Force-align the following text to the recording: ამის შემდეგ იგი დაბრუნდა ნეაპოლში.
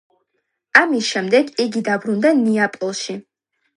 ამის 0.81 1.11
შემდეგ 1.11 1.53
იგი 1.65 1.85
დაბრუნდა 1.91 2.33
ნეაპოლში. 2.41 3.19